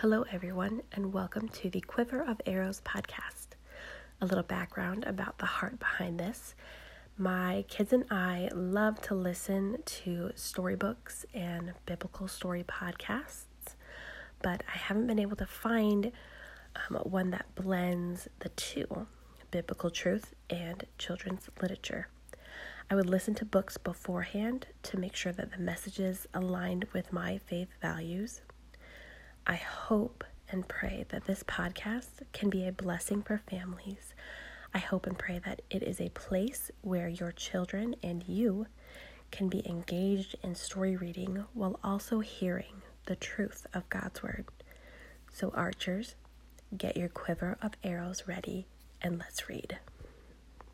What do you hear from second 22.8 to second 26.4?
I would listen to books beforehand to make sure that the messages